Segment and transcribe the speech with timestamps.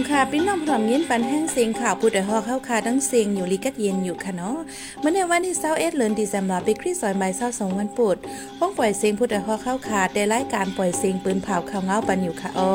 [0.00, 4.58] งค่ะพี่น้องพร้อมยินปันแห้งเสียงข่าวผู้ใดฮอเข้าคาทั้งเสียงอยู่ลีกัดเย็นอยู่ค่ะเนาะ
[5.00, 8.16] เมื่อในวันที่21เอ็ดือนธันวาคมปีคริสต์ศักราช22วันปุด
[8.58, 12.74] ห้องปล่อยเสียงผู้ใดฮอเข้าคาได้รายการปล่อยเสียงปืนเผาข่าวเงาปันอยู่ค่ะอ้อ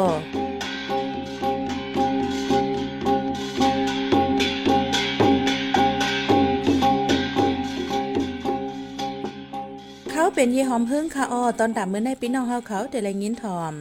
[10.12, 13.76] เขาเป็นยี่หอมเฮิงค่ะอ้อตอนดับมื้อในพี่น้องเฮาเขาแต่ละยินทอม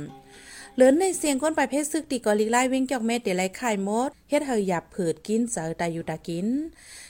[0.76, 6.46] เลือนในเสียงคนไปเพศซึกตีกอลิไล่วิ่งจอกเม็ดเดี๋ยไข่มด ฮ็ดเฮาหยับผืดกินเสอตาอยู่ตากิน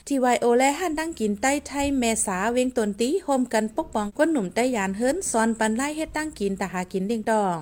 [0.07, 7.59] ที่ไวโอและหันตั้งกินใต้ไทยแม่สาเวงตนตีโฮมกันปกป้องก้นหนุ่มใต้ยานเฮิรนซอนปันไล่เฮ็ดตั้งกินตาหากินเด้งดอง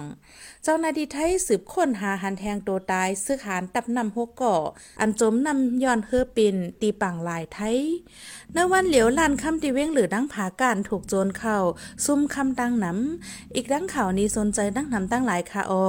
[0.63, 4.55] เจ้านาดีไทยสืบค้นหาหันแทงตัวตายซึกหานตับนำหกก่อ
[4.99, 7.77] อันจมนำย้อนเฮือปินตีปังลายไทย
[8.53, 11.57] ในวันเหลียวลานคำตีเว้งหรือดังผาการถูกโจรเข้า
[12.05, 15.85] ซุ่มคำตั้งน้ำอีกดังข่าวนี้สนใจดังนำตั้งหลายค่ะออ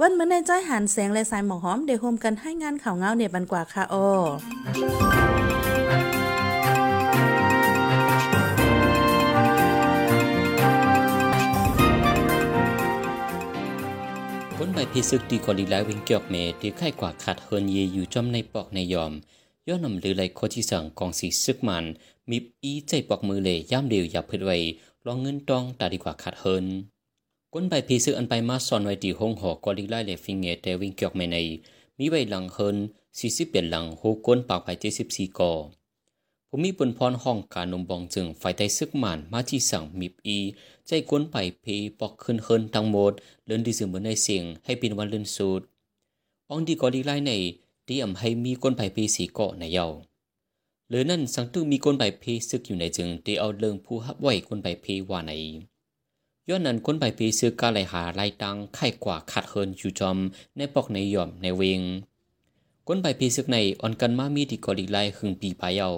[0.00, 4.08] วันเมื่อในจ้อยหันแสงและสายหมอกหอมเดโฮมกันให้งานข่าวเงาเนี่ยบันกว่าค่ะออ
[14.56, 19.12] คนใบพิซึกตีกอลีลาวิงเกียกเมที่ไข้กว่าขาดเฮินเยอยู่จอมในปอกในยอม
[19.68, 21.84] ย้อนนำหรือไหลโคที่สั่งกองสีซึกมัน
[22.30, 24.56] มีอีใจปอกมือเลยย่ำเดียวอย่าเพิดไว้
[25.06, 26.66] ลองเงินตองตาดีกว่าขาดเฮิน
[27.54, 31.36] ก้นใบพิซึกอันไปมาซ่อนไว้ที่ห้องหอกอลีลาเลฟิงเงแต่วิงเกียกเมใน
[31.98, 32.76] มีไว้หลังเฮิน
[33.18, 35.52] สี่สิบเปลี่ยนหลังโหก้นปากไปเจ็ดสิบสี่กอ
[36.48, 40.38] ผมมีปนพรห้องการนมบองจึงไฟไตซึกมันมาที่สั่งมีบอี
[40.86, 41.66] ใจก้นไปเพ
[42.00, 43.12] ปอกขึ้นเฮินทั้งหมด
[43.46, 45.60] เลินดีสึเหมือนในเสียงให้เป็นวันเลินสูด
[46.48, 47.32] อองดีกอดีไลใน
[47.86, 49.86] ที่อำให้มีก้นไปเพสีเกาะในเยา
[50.88, 55.32] หรือนั่นสังตึงมีก้นไปเพซึกอยู่ในจึงที่เอาเรื่องผู้ฮับไว้ก้นไปเพว่าใน
[56.48, 60.18] ย้อนนั้นก้นไปเพซึกกาไหลหาไล่ตังไข่กว่าขัดเฮินอยู่จอม
[60.56, 61.82] ในปอกในหย่อมในเวง
[62.92, 65.88] ก้นไปเพซึกในออนกันมามีที่กอดีไลหึงปีปายเยา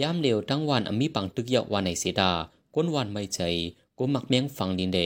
[0.00, 2.30] ยามเดียวทั้งวันอมีปังตึกเยาวันในเสดา
[2.74, 3.40] ก้นวันไม่ใจ
[3.98, 5.00] กูมักเมียงฟังดินเด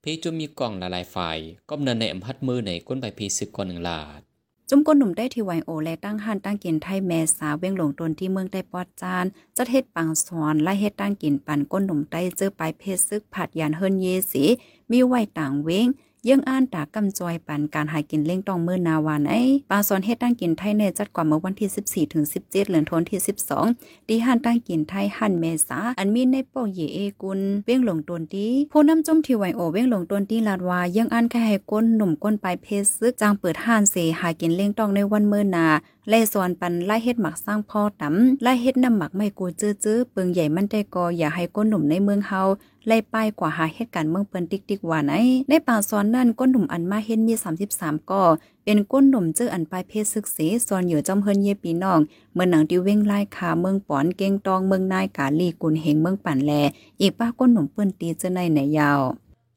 [0.00, 1.38] เพจมีกล่องหลายๆฝ่าย
[1.68, 4.20] ก็นันในอำพัดมือในก้นใบพีซึกก่อนหนึ่งลาด
[4.68, 9.24] จุมก้นหนุ่มได้ที่ไวโอและตั้งหันตั้งกินไทยแม่สาวเว้งหลงตนที่เมืองได้ปอดจาน
[9.56, 14.44] จะเฮ็ดปังสอนไล่เฮ็ดตั้งกินปันก้นหนุ่มได้เจอไปเพศซึกผัดยานเฮิรนเยสี
[14.90, 15.86] มีไว้ต่างเว้ง
[16.30, 19.34] ยังอ่านตากำจอยปันการหากินเล่งตองเมื่อนาวานไอ
[19.70, 23.18] ปาสอนเฮ็ดตั้งกินไทยเนจัดกว่าเมื่อวันที่ 14ถึง17เดือนทนที่
[23.64, 35.66] 12ดีหันตั้งกินไทยหันเมษาอันมีในปอกเยเอกุลเว้งหลงตนดีผู้นำจมที่ไวโอเว้งหลงตนดีลาดวายังอ่านแค่ให้ก้นหนุ่มก้นไปเพศซึกจางเปิดห้านเสหากินเล่งตองในวันเมื่อนา
[36.10, 42.40] ไล่สอนปันไล่เฮ็ดหมักสร้างพ่อตำไล่เฮ็ดน้ำหมักไม่กูจื้อๆเปิงใหญ่มันได้กออย่าให้ก้นหนุ่มในเมืองเฮา
[42.86, 45.12] ไล่ป้ายกว่าหาเหตุการณ์เมืองเปิ้นติ๊กติ๊กว่าไหน
[45.48, 47.34] ในป่าซ้อนนั่นก้นหนุ่มอันมาเห็นมี
[47.70, 48.24] 33ก่อ
[48.64, 52.00] เป็นก้นหนุ่มเจออันปลายเพศศึกษาซ้อนอยู่จอมเฮินเยปีน้อง
[52.34, 56.52] เมื่อหนังที่เว้งไล่ขาเมืองปอนเก่งตองเมืองนายกาลีกุนเฮงเมืองปั่นแล
[57.00, 59.00] อีกป้าก้นหนุ่มเปิ้นตีเจอในไหนยาว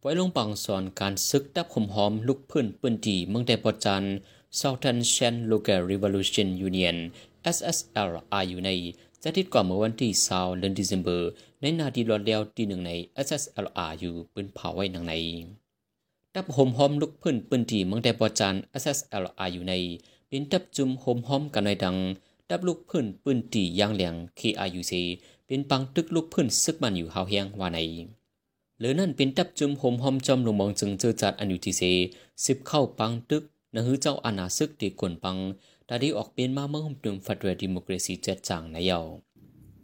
[0.02, 4.04] ไว้ลงปังสอนการซึกดับขมหอมลุกพื้นปืนตีเมืองแต่ปอจัน
[4.60, 6.98] Southern Shan Local Revolution Union
[7.56, 8.70] SSL อายู่ใน
[9.24, 11.30] จะทิดก่อนเมื่อวันที่20เดือนธันวาคม
[11.62, 12.92] ในนาทีรอดแล้วที่หนึ่งใน
[13.28, 15.14] SSLR อยู่ปืนเผาไว้หนังใน
[16.36, 19.74] ดับโฮมหอมลุกพื้นปืนที่เมืองแต่ปอจัน SSLR อยู่ใน
[20.28, 21.96] เป็นดับจุมโฮมหอมกันในดัง
[22.50, 24.94] ดับลูกพื้นปืนตียางเหลียง KRUC
[25.48, 27.80] เป็นปังตึกลูกพื้นซึกมันอยู่เฮาเฮียงว่าใน
[28.80, 31.82] หรือนั่นเป็นดับจุมโฮมหอมจอมลงมองจึงเจอจัดอันอยู่ที่เซ
[32.46, 33.44] สิบเข้าปังตึก
[33.76, 35.38] นหือเจ้าอาณาซึกตีกวนปัง
[35.90, 39.00] ตาดีออกเป็นมาเมื่อหุ่มตึงฟัดเวดิโมกรซีเจ็ดจางในเยา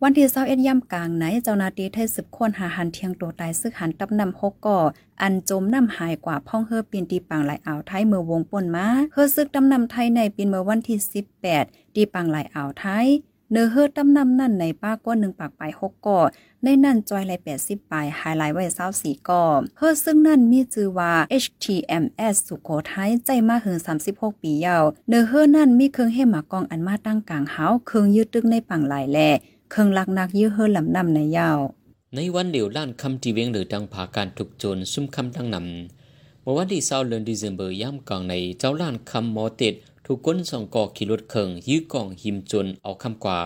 [0.03, 4.79] วันที่เศร้าเอ็ดย่ำกลางไหนเจ้านาตีไทยสืบค้นหาหันเทียงตัวตายซึกหันตับนำหกก่อ
[5.21, 11.65] อันจมน้ำหายกว่าพ่องเฮอปีนตีปังไหลอ่าวไทยเมื่อวงป่นมาเฮอซึกตำนำไทยในปีเมื่อวันที่สิบแปด
[11.95, 13.07] ตีปังไหลอ่าวไทย
[13.51, 16.19] เนื้อเฮือตำนำนั่นในป้าก้นหนึ่งปากไปหกก่อ
[16.63, 19.43] ในนั่นจอยไหลแปดสิบปลายไฮไลท์ไว้เศร้าสี่ก่อ
[19.77, 21.13] เฮือซึ่งนั่นมีชื่อว่า
[21.43, 29.29] HTMS สุโขทัยใจมาถึงสามสิบหกปียาวเนื้อเฮือนั่นมีเครื่องเฮหมากองอันมาตั้งกลางเฮาเครื่องยืดตึกในปังหลายแหล่
[29.71, 31.59] เครื่องลักนักยื้อเฮือลำนำในยาว
[32.15, 39.73] ในวันเดียวล้านคำทีเวียงหรือดังผาการถูกโจรซุ่มคำดังนำเมื่อวันที่เศร้าเดือนดิเซมเบอร์ย่ำกลางในเจ้าล้านคำมอต็ด
[40.09, 43.39] ถูกก้นสองกอขี่รถเคิงยื้อกองหิมจนเอาคำกว่า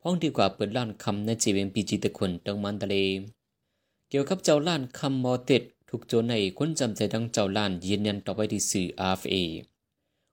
[0.00, 2.96] พ้องดีกว่าเปิดล้านคำในจีเวงปีจีตะคนดังมันทะเล
[4.08, 9.34] เกี่ยวกับเจ้าล้านคำมอเต็ดถูกโจรในคนจำใจดังเจ้าล้านยืนยันต่อไปที่สื่ออาร์เอ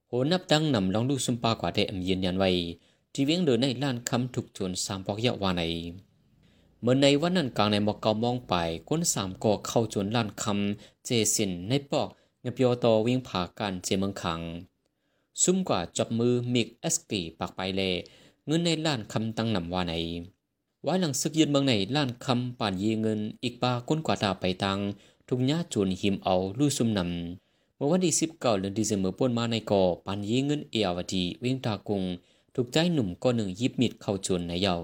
[0.08, 2.50] โหนับดังนำลองดูซุมปากว่าได้อำยืนยันไว้
[3.14, 5.64] ที่เวียงเดินในล้านคำถูกโจรสามปอกยะวาใน
[6.82, 8.54] เมื่อในวันนั้นกลางในมอกเกามองไป
[8.90, 12.08] ก้นสามก่อเข้าโจรล้านคำเจสินในปอก
[12.42, 14.42] เงเปียวตอวิ่งผ่ากันเจเมืองขัง
[15.44, 17.82] ซุ่มกว่าจับมือมิกเอสกีปากไปเล
[18.48, 19.94] เงินในล้านคำตั้งนำว่าไหน
[20.84, 24.80] ไว้หลังซึกยืนเมืองในล้านคำป่านยีเงิน อีกปาก้นกว่าตาไปตัง
[25.28, 32.04] ทุกญาจูนหิมเอาลู่ซุ่มนำเมื่อวันที่สิบเก้าเดือนดีเซมเบอร์ป่นมาในก่อป่านยีเงินเอวดีเวงตากุง
[32.56, 34.76] ถูกใจหนุ่มก็หนึ่งยิบมิดเข้าจนในเยา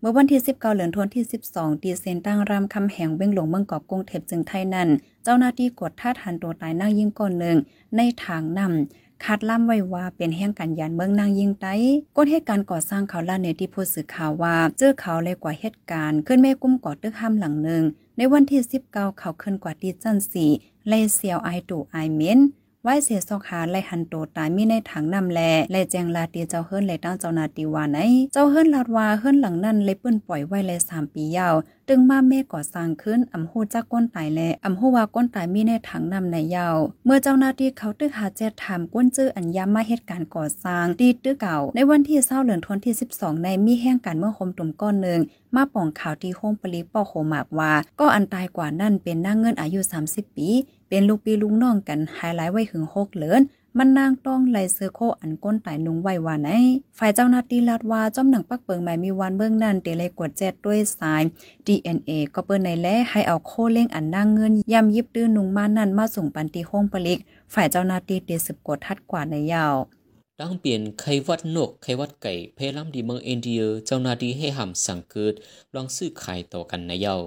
[0.00, 1.24] เมื่อวันที่ 19เดือนธันที่
[1.54, 4.88] 12 ดีเซนตั้งรามคำแหงเว้งหลวงเมืองกอบกรุงเทพจึงไทยนั้น
[5.24, 7.56] เจ้าหน้าที่กดท่าทันตัวตายนั่งยิ่งก่อนหนึ่ง
[7.96, 11.74] ในทางนำ คาดล่ำไว้ว่าเป็นแห่งการยานเมืองนางยิงไต้
[12.16, 17.82] ก้นเหตุการณ์ก่อสร้างเขาล่าเนที่ผู้สื่อข่าวว่าเจอเขาเลยกว่าเหตุการณ์ ขึ้นแม่กุ้มก่อตึกห้ามหลังหนึ่ง
[18.16, 20.46] ในวันที่19เขาขึ้นกว่าดีจันสี
[20.88, 22.38] เลเซียวไอตูไอเมน
[22.84, 25.40] ไว้เสียสอกหาไลหันโตตายมีในถังนำแล
[25.72, 27.98] และแจงลาเตียเจ้าเฮิรนเลตั้งเจ้านาตีวาไหน
[28.32, 31.54] เจ้าเฮิรนลาดว่าเฮิรนหลังนั้นเลยปื้นปล่อยไว้เลยสามปียาว
[31.88, 45.20] ตึงมาแม่ก่อสร้างขึ้นอำฮูจักก้นตายและอำฮูว่าก้นตายมีในถังนำในยาว เมื่อเจ้านาที่เขาตึกหาเจ็ดถามก้นจื้ออัญญามาเหตุการณ์ก่อสร้างตีตึกเก่า ในวันที่เศร้าเหลือนทวนที่ 12 ในมีแห่งการเมื่อคมตุ่มก้อนหนึ่ง
[45.54, 50.48] มาป่องข่าวที่โฮมปลีปอโคหมากว่า ก็อันตายกว่านั่นเป็นนางเงินอายุ 30 ปี
[50.90, 53.42] เป็นลูกปีลุงน้องกันไฮไลท์ไว้ถึงหกเหลือน
[53.78, 56.48] มันนางต้องไลเซอร์โคอันก้นตายนุงไว้ว่าไหน
[56.98, 61.22] ฝ่ายเจ้าหน้าที่ลาดว่าจอมหนังปักเปิงหมายมีวันเบื้องนั้นเตเลยกดแจดด้วยสาย
[61.66, 67.18] DNA ก็เปิ้นในแลให้เอาโคเล่งอันนางเงินย่ำยิบตื้อนุงมานั่นมาส่งปันตีห้องปลิก
[67.54, 69.74] ฝ่ายเจ้าหน้าที่เตสืบกดทัดกว่าในยาว
[70.40, 75.34] ตั้งเปลี่ยนไขวัดนกไขวัดไก่เพลัมดีเมืองอินเดียเจ้าหน้าที่ให้หำสังเกิด
[75.74, 77.22] ลองซื้อขายต่อกันในยาว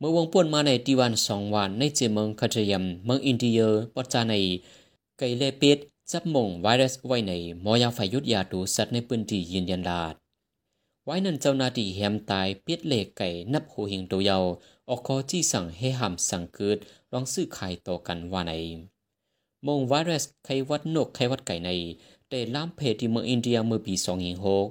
[0.00, 3.60] เมื่อวงป่วนมาในตีวันสองวันในเจเมืองคาจยมเมืองอินเดีย
[3.94, 4.34] ปจาใน
[5.18, 5.78] ไกเลเป็ด
[6.10, 7.32] จับมงไวรัสไว้ใน
[7.62, 10.14] หมอยาไฟยุดยาดูสัตว์ในพื้นที่ยืนยันลาด
[11.04, 14.38] ไว้นั้นเจ้านาทีแฮมตายเปียดเลกไก่นับหูหิงตัวเยา
[14.88, 16.76] ออกคอจี้สั่งให้หำสังเกิด
[17.12, 18.52] ลองซื้อขายต่อกันว่าใน
[19.66, 21.70] มงไวรัสไขวัดนกไขวัดไก่ใน
[22.30, 24.66] ได้ล้ามเพที่เมืองอินเดียเมื่อปีสองหิงหก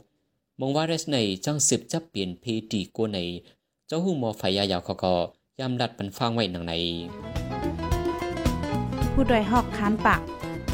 [0.59, 3.19] มงไวรัสในจังสืบจับเปลี่ยนเพดีกว่าใน
[3.89, 5.13] เจ้าหูหมอไฟยายาวเขาก็
[5.59, 6.73] ยำดัดปันฟังไว้หนังใน
[9.13, 10.21] ผู้ดยหอกคานปาก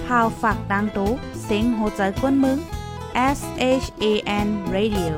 [0.06, 1.10] พาวฝากดังตู้
[1.44, 2.58] เซ็งโหใจกวนมึง
[3.38, 3.40] S
[3.84, 4.06] H A
[4.46, 5.14] N Radio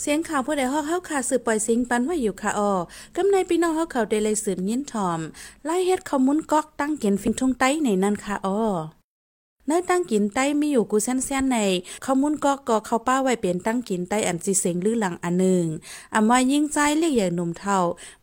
[0.00, 2.74] เสียงข่าวผู้ใดฮอกเฮาขาสืบปล่อยสิงปันว่าอยู่ค่ะออ
[3.16, 5.20] กำในพี่น้องเฮาเขาได้เลยสืบยินถอม
[5.64, 8.60] ไล่เฮ็ดข้อมูลก๊อกตั้งเกียนฟิงทุ่งไต้ในนั้นค่ะออ
[9.70, 11.58] ในตั้งกินไต้มีอยู่กูแซนๆใน
[12.04, 15.64] ข้อมูลก็ก็เข้าป้าไว้เป็นตั้งกินไต้อันจีเสงลือหลังอันหนึ่ง
[16.14, 17.78] อำว่ายิ่งใจเรียกใหญ่หนุ่มเท่า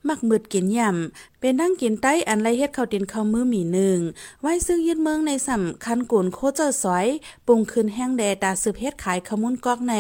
[0.08, 4.00] มักมืดกินย่ำเป็นตั้งกินไต้อันไรเฮ็ดข้าวตินข้าวมือหมีหนึ่ง
[4.42, 7.08] ไว้ซึ่งยึดเมืองในสำคัญกุนโคเจอร์สอย
[7.48, 9.94] ปรุงคืนแห้งแดตาสืบเฮ็ดขายข้าวมุนกอกใน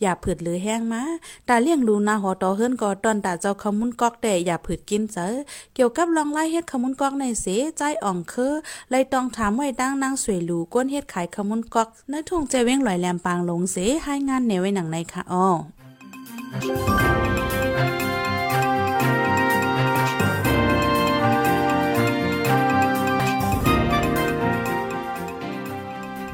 [0.00, 1.02] อย่าผืดหรือแห้งมา
[1.48, 5.32] ตาเลี้ยงดูนาหอตอเฮิรนก็ตอนตาเจ้าข้าวมุนกอกแดอย่าผืดกินเจอ
[5.74, 7.46] เกี่ยวกับลองไล่เฮ็ดข้าวมุนกอกในเส
[7.78, 8.52] ใจอ่องคือ
[8.90, 15.48] ไล่ต้องถามไว้ดังนางสวยหลูก้นเฮ็ดขายข้าวมุนกอกในทุ่งใจเว้งลอยแหลมปางลงเสให้งานแนวไว้หนังในค่ะอ้อ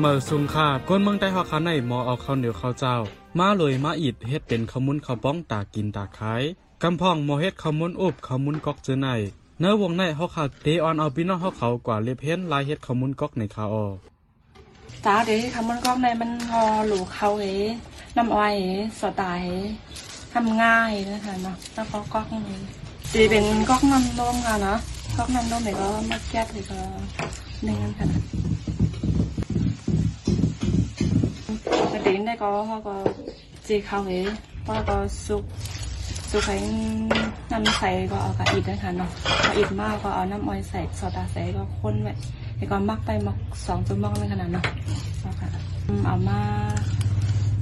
[0.00, 2.94] เมื่อสุงค่าก้นเมืองใต้ฮอกเขาในหมอเอาข้าวเหนียวข้าวเจ้า
[3.38, 6.42] มาเลยมาอิดเฮ็ดเป็นข้าวมุนข้าวบ้องตากินตาขาย
[6.82, 9.08] กำพองหมอเฮ็ดข้าวมุนอุบข้าวมุนก๊อกเจอใน
[9.60, 13.86] เนื้อวงในฮอกเขาเตออนเอาพี่น้องฮอกเขากว่าเล็บเห็นลายเฮ็ดข้าวมุนก๊อกในคาออ
[15.04, 17.54] จ้าเดี๋ยวคำมันก็ในมันพอหลูเขาเอ๋
[18.16, 18.70] น้ำอ้อยเอ๋
[19.00, 19.70] สไตล์
[20.32, 22.58] ทำง่ายนะคะเนาะแล้วก็ก๊อกนี่
[23.12, 24.78] จะเป็นก๊อกน้ำนมกันเนาะ
[25.16, 26.78] ก๊อกน้ำนมเนี่ยวก็มาแก้เลยวก็
[27.64, 28.22] หนึ่งกันค่ะ
[31.82, 32.94] ปกติได้ก็เขาก็
[33.66, 34.20] จีเขาเอ๋
[34.66, 35.42] ก็ก็ซุป
[36.30, 36.56] ซุปให้
[37.52, 39.10] น้ำใส่ก็เอากระอิดนะคะเนาะ
[39.44, 42.12] กระอิดมากก็เอาน้ำอ้อยใส่โซดาใส่ก็ข้นไว้
[42.56, 43.36] แล้วก็มักไปมัก
[43.66, 44.64] สองจนมักเลยขนาดเนาะ
[45.20, 45.48] เอาค่ะ
[45.86, 46.38] อืมเอามา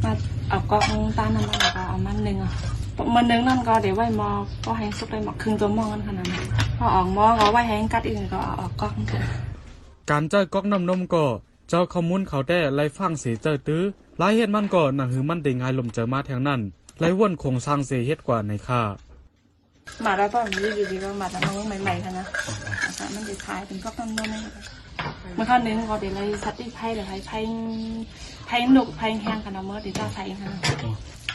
[0.05, 0.13] มา
[0.49, 0.83] เอากอก
[1.19, 2.53] ต้านน้ำมันก็เอามันหนึ่งอะ
[3.15, 4.29] มันหนึ่งนั่นก็เดี๋ยวไว้มอ
[4.65, 6.45] ก็ให้สุกได้หมักครึ่งจนมองกันขนาดนั้น
[6.79, 9.21] พอออกมอก็ไว้ให้กัดอีกก็เอาออกกอกค่ะ
[10.11, 11.25] การเจอก๊อกน้ำนมก็
[11.69, 13.83] เจ้าข้าวมุนเขาได้ไล่ฟังเสียเจอตื้อ
[14.21, 16.61] ลายเฮ็ดมันก็หนังหือมันได้ง่ายลมเจอมาแทงนั้น
[17.01, 18.83] ไล่ว่นคงสร้างเสียเฮ็ดกว่าในค่า
[20.05, 22.27] มาแล้วก็มีอยู่ดีก็มาแต่น้องใหม่ๆค่ะนะ
[22.87, 24.53] นะคะมันจะขายเป็นก๊อกน้ำนมเลยค่ะ
[25.35, 27.39] เมื่อข้าวนึงก็เดี๋ยวเลยซัดที่ไพ่เลยไพ่ไพ่
[28.47, 30.51] ไพ่หนุกไพ่แห้งค่ะเนาะเมื่อเดี๋ยวจะใส่ค่ะ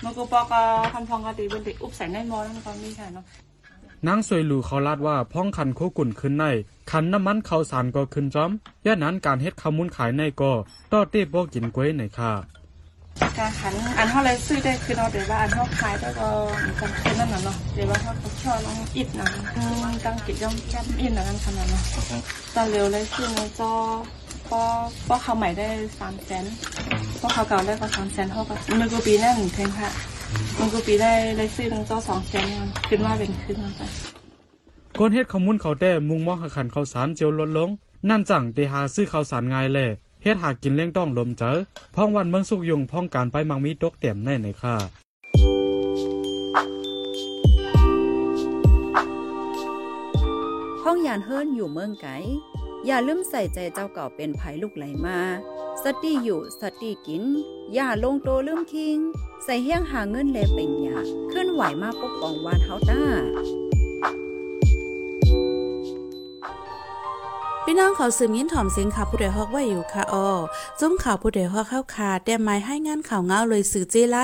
[0.02, 0.62] เมื่อกูปอก็
[0.94, 3.26] คำพองก็ตีเป็นติอุบใส่ในหม้อแล้วมันก็มีค่ะเนาะ
[4.08, 6.46] นางสวยหลูเขาลาดว่าพ้องคันโคกุ่นขึ้นใน
[6.92, 8.52] คันน้ำมันเขาสารก็ขึ้นจอม
[8.86, 10.52] ย่านั้นการเฮ็ดข้าวมุนขายในก็
[10.92, 12.32] ต่อเต้บ่กินกล้วยในค่า
[13.38, 16.28] การขันอันเท่าไรซื้อได้คือเราเดี๋ยวว่าอันเท่าขายได้วก็
[16.80, 18.12] จำเป็นนั่นน่ะเนาะเดี๋ยวว่าเขา
[18.44, 19.32] ชอบลองอิดหนัง
[20.06, 21.84] ตั้งกิจย่อมแก้มอิดหนังขนาดเนาะ
[22.56, 23.72] ตอนเร็วเลยซื้อในจอ
[24.48, 24.60] พอ
[25.08, 25.68] พอเขาใหม่ได้
[26.00, 26.46] สามแสน
[27.20, 29.90] พอเขาเก่าได้ก็สามแสนเท่ากับมือกูปีแน่หนึ่งเทงค่ะ
[30.58, 33.82] มือกูปีได้ได้ซื้อในจอสองแสนขึ้นมาเป็นขึ้นมาไป
[35.00, 37.70] ก้นเฮ็ดข้าวมุนเขาวแต่มุงมอหาขันข้าวสารเจียวลดลง
[38.10, 39.80] นั่นจังเตหาซื้อข้าวสารง่ายแล
[40.24, 41.52] เฮ็ดหากินเลี้ยงต้องลมเจอ
[41.96, 44.76] พ้องวันเมืองสุกยุงพ้องการไปมังมีตกเต็มแน่ในค่ะ
[50.84, 52.08] ห้องยานเฮิรนอยู่เมืองไก
[52.88, 55.20] อย่าลืมใส่ใจเจ้าเก่าเป็นไผลูกไหลมา
[55.84, 57.24] สติอยู่สติกิน
[57.74, 58.98] อย่าลงโตลืมคิง
[59.46, 60.98] ใส่เฮี้ยงหาเงินแลเป็นหยา
[61.32, 63.02] ขึ้นไหวมาปกป้องวานเฮาต้า
[67.74, 70.30] พี่น้องเขาสืบยินถ่อมเสียงข่าวผู้ใดฮอกไว้อยู่ค่ะออ
[70.80, 74.18] จุ้มข่าวผู้ใดฮอกเข้าคาแต่ไม้ให้งานข่าวเงาเลยสื่อเจไล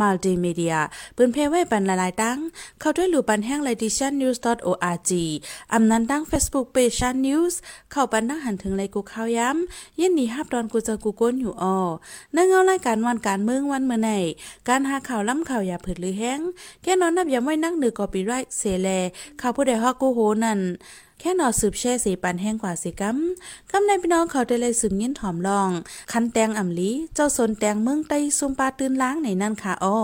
[0.00, 0.76] มัลติมีเดีย
[1.16, 2.38] ปืนเพไว้บรรลายตั้ง
[2.80, 5.10] เข้าด้วยหลู่ปันแห้งไลดิชันนิวส์ .org
[5.72, 7.58] อำนั้นตั้ง Facebook Page ชันนิวส์
[7.92, 11.78] เข้าปันนั่งหันถึงเลยกูข่าวย้ำยินดีฮับดอนกูเจอกูก้นอยู่ออ
[12.36, 14.10] นั่งเงารายการวันการเมืองวันเมื่อไหน
[14.68, 16.40] การหาข่าวล้ำข่าวอย่าผืดหรือแห้ง
[16.82, 18.88] แค่นอนนับย้ำไว้นักหนึ่งกอปีไรเสแล
[19.40, 20.60] ข่าวผู้ใดฮอกกูโหนั่น
[21.20, 23.18] แค่นอสืบแช่สีปันแห้งกว่าสิกัม
[23.70, 25.70] กำในพี่น้องเขาได้เลยสืบยินถอมลอง
[26.12, 29.98] คันแตงอ่ำลี เจ้าสนแตงเมืองใต้ซุมปลาตื่นล้างในนั่นค่ะอ้อ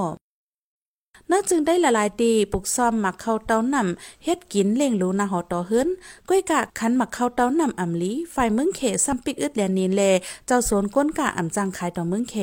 [1.31, 5.88] น่าจึงได้ละลายตีปลุกซ่อมหมักเข้าเต้านำเฮ็ดกินเล่งรู้นาหอต่อเฮิรน
[6.28, 10.02] ก้อยกะคันหมักเข้าเต้านำอ่ำลีฝ่ายเมืองเขซ้ำปิกอึดแลนีนแล
[10.47, 12.37] เจ้าสวนก้นกะอ่ำจังขายต่อเมืองเข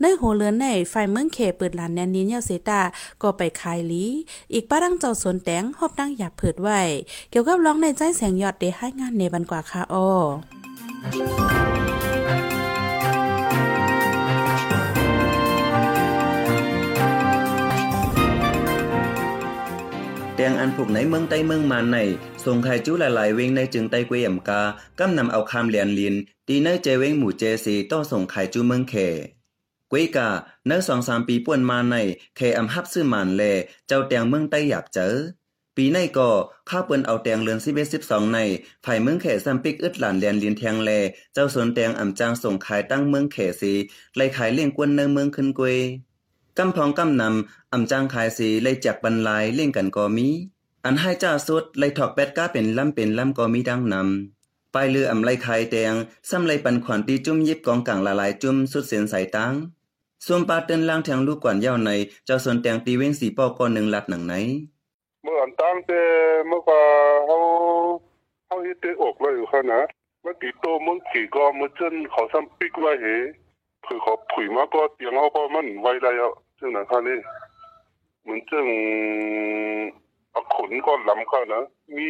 [0.00, 2.80] ในโหเลือนในฝ่ายเมืองเขเปิดร้านแนนนินยาเซตา
[3.22, 4.04] ก็ไปขายลี
[4.52, 6.80] อีกป้าดังเจ้าสวนแตงฮอบดังอยากเผิดไว้
[7.30, 10.08] เกี่ยวกับร้องในใจแสงยอดเดให้งานในบันกว่าค่ะอ้อ
[20.52, 21.98] งอันผูกในเมืองใต้เมืองมาใน
[22.44, 24.62] ส่งไข่จู้หลายๆเวงในจึงใต้กวยอ่ำกา
[24.98, 26.14] กำนำเอาคามเหลียนลิน
[26.48, 28.94] ตีในเจเวงหมู่เจสีต้องส่งไข่จู้เมืองเข
[29.90, 30.28] กวยกา
[30.66, 31.96] เนื้อสองสามปีป่วนมาใน
[32.36, 33.42] เคอำฮับซื้อมานแล
[33.86, 35.14] เจ้าแตงเมืองใต้อยากเจอ
[35.76, 36.30] ปีในก็
[36.68, 38.38] ข้าเปิ้นเอาแตงเลือน11 12ใน
[38.84, 40.90] ฝ่ายเมืองเขซัมปิกอึดหลานเลียนลินแทงแล
[41.34, 43.72] เจ้าสวนแตงอ่ำจางส่งขายตั้งเมืองเขสี
[44.16, 45.76] ไล่ขายเลี้ยงกวนในเมืองขึ้นกวย
[46.58, 50.28] กำพองกำนำอ่ำจางขายสีไล่จากบรรลายเลี้ยงกันก็มี
[50.84, 55.94] อันให้จ้าสุดไล่ถอกแปดก้าเป็นลำเป็นลำก็มีดังนำปลายเรืออำไลไข่แตง
[56.28, 59.52] ซ้ำไลปันขวัญตีจุ่มยิบกองกลางละลายจุ่มสุดเสียนใสตัง
[60.26, 61.90] ส่วนปลาเติ้นล่างแทงลูกกวนยาใน
[62.26, 64.34] เจ้าสนแตงตีเว้งสีปอก่อนหนึ่งหลัดหนังไหน
[65.22, 66.02] เมื่ออันตั้งแต่
[66.48, 66.78] เมื่อก็
[67.26, 67.36] เขา
[68.46, 69.80] เขายึดเตะอกเลยอยู่ค่ะนะ
[70.22, 73.06] เมื่อกี่โตเมื่อกี่ก็เมื่อจนเขาซ้ำปิกไว้เห
[73.92, 77.18] คือเขาผุยมาก็เตียงเขาก็มันไว้ได้แล้วซึ่งนะค่ะนี่
[78.22, 78.66] เหมือนจึง
[80.34, 81.62] อขนก็ลำค่ะนะ
[81.96, 82.06] มี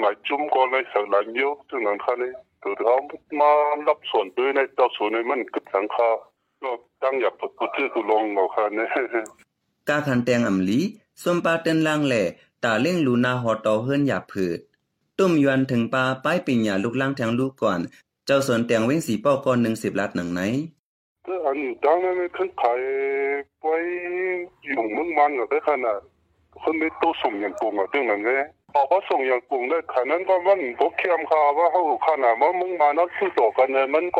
[0.00, 2.30] หลายจุ่มก็ในสารเยอะซึ่งนั้นค่ะนี่
[2.62, 2.94] ตัวเขา
[3.40, 3.50] มา
[3.88, 6.10] รับส่วนด้วยในเจ้าส่วนในมันกึดสังคา
[6.62, 6.70] ก็
[7.02, 8.88] ตั้งอย่าปดกุชื่อกุลงเอาค่ะเนี่ย
[9.88, 10.80] กาคันแตงอำลี
[11.22, 12.22] ส่วนปลาเต้นล่างแหล่
[12.64, 14.58] ตาเล่งลูนาหอตอเฮิรนหยาผืด
[15.18, 17.80] ตุ้มยวนถึงปลาป้ายปิญญาลูกล่างแทงลูกก่อน
[18.26, 19.74] เจ้าสวนแตงเว้งสีปอก่อนหนึ่ง
[21.25, 22.63] สิบลัดหนังไหน ก็อันนี้当然呢，佢睇
[23.61, 23.65] ไป
[24.75, 25.85] 用蚊蚊嘅咧，可能
[26.63, 28.27] 佢咪都送人工啊，对唔对？
[28.73, 34.19] 我我送人工咧，可能个蚊唔好欠下，我好看啊，我蚊蚊那输咗嘅呢，蚊个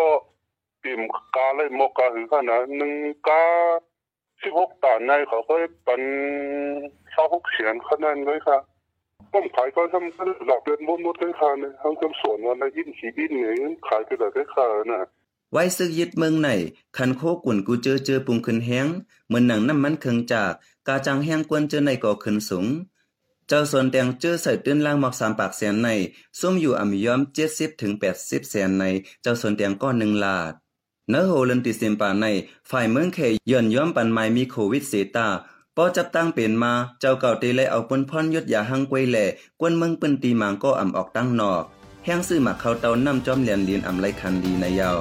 [0.84, 0.88] 点
[1.34, 3.30] 价咧冇价去看啊，能价
[4.42, 8.64] 十六单呢，佢可以本十六钱，可能佢ค่ะ
[9.32, 15.00] ผมขายก็ทำหลับเดือนมดมดได้ค่ะเนี่ยทำคำสวนวันละยินสีบินเนี่ยขายไปแต่ได้ค่ะน่ะ
[15.57, 16.49] ไว้ซึกยึดเมืองไหน
[16.97, 18.87] คันโคกุ่นกูเจอเจอปุงขึ้นแห้ง
[19.27, 20.53] เหมือนหนังน้ำมันเคืองจาก
[20.87, 22.67] กาจังแห้งกวนเจอในก่อขึ้นสูง
[23.49, 25.89] เจ้าส่วนแตงเจอใส่ตื้นล่างหมอกสามปากแสนใน
[26.41, 28.85] ส้มอยู่อ่ำย้อมเจ็ดสิบถึงแปดสิบแสนใน
[29.23, 30.53] เจ้าส่วนแตงก้อนหนึ่งลาด
[31.11, 32.27] เนื้อโฮลันติเซมปาใน
[32.71, 35.29] ฝ่ายเมืองเขยย่อนย้อมปันไม้มีโควิดเสตา
[35.77, 39.25] ปอจับตั้งเป็นมา เจ้าเก่าตีเลยเอาปนพรยศยาหังกวยแหล่
[39.61, 41.63] กวนเมืองปืนตีมางก็อ่ำออกตั้งนอก
[42.05, 45.01] แห้งซื้อหมักเขาเตาน้ำจอมเหลียนเลียนอ่ำไรคันดีในยาว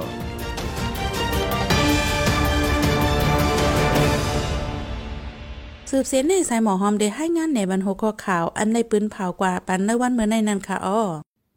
[5.96, 11.00] สืบเสียนในสายหมอหอมได้ให้งานในบรรโหข้อข่าว อันในปืนเผากว่าปันในวันเมื่อในนั้นค่ะอ้อ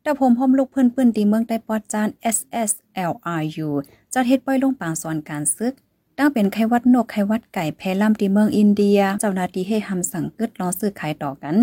[0.03, 3.69] แต่ผมพมลูกเพิ่อนปืนตีเมืองใต้ปอดจาน SSLRU
[4.13, 5.73] จัดเฮ็ดปล่อยลงปางสอนการซึก
[6.17, 11.55] ตั้งเป็นไข้วัดนกไข้วัดไก่แพล่ำตีเมืองอินเดีย เจ้าหน้าที่ให้หำสั่งกึดรอซื้อขายต่อกัน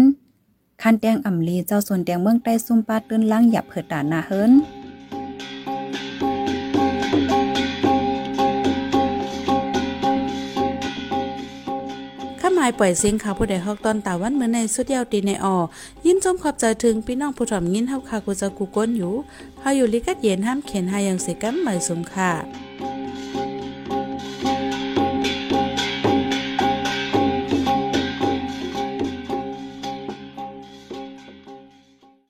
[0.82, 15.56] คันแตงอำลีเจ้าส่วนแตงเมืองใต้ซุ่มปาตื้นล้างหยับเผิดด่านนาเฮิรนายปล่อยเสียงข่าวผู้ใดฮอกตอนตาวันเมื่อในสุดยาวตีในออ
[16.06, 19.12] ยินจมขอบใจถึงพี่น้องผู้ถ่อมยินเฮาคากูจะกูก้นอยู่
[19.60, 22.30] เฮาอยู่ลิกัดเย็นห้ามเขียนหายังเสกัมหมายสมค่ะ